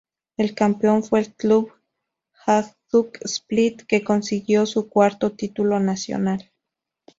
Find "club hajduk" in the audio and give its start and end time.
1.35-3.19